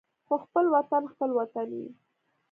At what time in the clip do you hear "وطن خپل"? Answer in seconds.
0.75-1.29